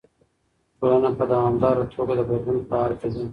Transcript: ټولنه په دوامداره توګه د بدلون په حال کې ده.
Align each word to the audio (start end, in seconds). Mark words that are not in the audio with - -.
ټولنه 0.77 1.09
په 1.17 1.23
دوامداره 1.31 1.83
توګه 1.93 2.13
د 2.19 2.21
بدلون 2.29 2.57
په 2.69 2.75
حال 2.79 2.93
کې 2.99 3.07
ده. 3.13 3.23